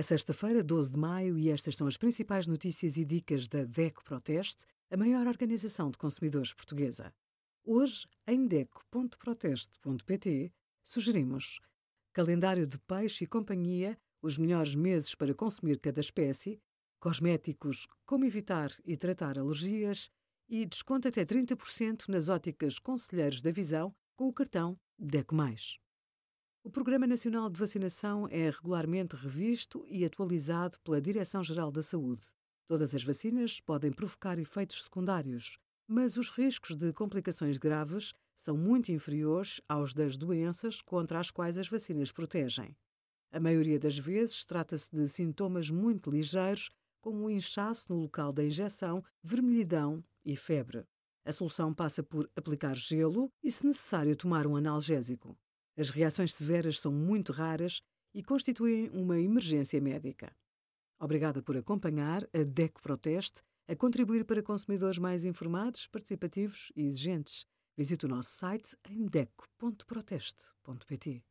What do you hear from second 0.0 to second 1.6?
É sexta-feira, 12 de maio, e